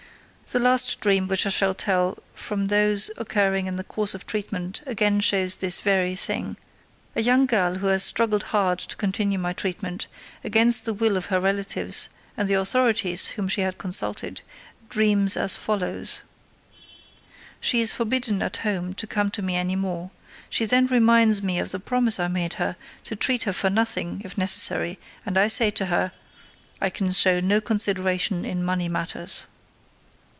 The 0.53 0.59
last 0.59 0.99
dream 0.99 1.29
which 1.29 1.45
I 1.45 1.49
shall 1.49 1.73
tell 1.73 2.17
from 2.35 2.67
those 2.67 3.09
occurring 3.15 3.67
in 3.67 3.77
the 3.77 3.85
course 3.85 4.13
of 4.13 4.25
treatment 4.27 4.81
again 4.85 5.21
shows 5.21 5.55
this 5.55 5.79
very 5.79 6.13
thing. 6.13 6.57
A 7.15 7.21
young 7.21 7.45
girl 7.45 7.75
who 7.75 7.87
has 7.87 8.03
struggled 8.03 8.43
hard 8.51 8.77
to 8.79 8.97
continue 8.97 9.39
my 9.39 9.53
treatment, 9.53 10.07
against 10.43 10.83
the 10.83 10.93
will 10.93 11.15
of 11.15 11.27
her 11.27 11.39
relatives 11.39 12.09
and 12.35 12.49
the 12.49 12.55
authorities 12.55 13.29
whom 13.29 13.47
she 13.47 13.61
had 13.61 13.77
consulted, 13.77 14.41
dreams 14.89 15.37
as 15.37 15.55
follows: 15.55 16.19
_She 17.63 17.79
is 17.79 17.93
forbidden 17.93 18.41
at 18.41 18.57
home 18.57 18.93
to 18.95 19.07
come 19.07 19.31
to 19.31 19.41
me 19.41 19.55
any 19.55 19.77
more. 19.77 20.11
She 20.49 20.65
then 20.65 20.85
reminds 20.87 21.41
me 21.41 21.59
of 21.59 21.71
the 21.71 21.79
promise 21.79 22.19
I 22.19 22.27
made 22.27 22.55
her 22.55 22.75
to 23.05 23.15
treat 23.15 23.43
her 23.43 23.53
for 23.53 23.69
nothing 23.69 24.21
if 24.25 24.37
necessary, 24.37 24.99
and 25.25 25.37
I 25.37 25.47
say 25.47 25.71
to 25.71 25.85
her: 25.85 26.11
"I 26.81 26.89
can 26.89 27.13
show 27.13 27.39
no 27.39 27.61
consideration 27.61 28.43
in 28.43 28.65
money 28.65 28.89
matters." 28.89 29.45